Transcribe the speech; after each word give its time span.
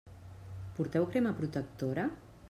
Porteu 0.77 1.05
crema 1.11 1.33
protectora? 1.41 2.07